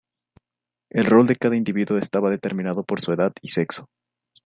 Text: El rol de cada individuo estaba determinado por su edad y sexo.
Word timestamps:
El 0.89 1.05
rol 1.05 1.27
de 1.27 1.35
cada 1.35 1.55
individuo 1.55 1.99
estaba 1.99 2.31
determinado 2.31 2.83
por 2.83 3.01
su 3.01 3.11
edad 3.13 3.33
y 3.39 3.49
sexo. 3.49 3.87